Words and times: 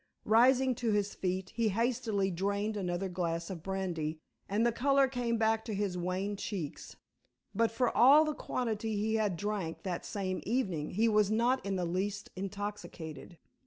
Rising 0.25 0.73
to 0.81 0.89
his 0.89 1.13
feet 1.13 1.51
he 1.51 1.69
hastily 1.69 2.31
drained 2.31 2.75
another 2.75 3.07
glass 3.07 3.51
of 3.51 3.61
brandy 3.61 4.17
and 4.49 4.65
the 4.65 4.71
color 4.71 5.07
came 5.07 5.37
back 5.37 5.63
to 5.65 5.75
his 5.75 5.95
wan 5.95 6.37
cheeks. 6.37 6.95
But 7.53 7.69
for 7.69 7.95
all 7.95 8.25
the 8.25 8.33
quantity 8.33 8.95
he 8.95 9.13
had 9.13 9.37
drank 9.37 9.83
that 9.83 10.03
same 10.03 10.41
evening 10.43 10.89
he 10.95 11.07
was 11.07 11.29
not 11.29 11.63
in 11.63 11.75
the 11.75 11.85
least 11.85 12.31
intoxicated. 12.35 13.37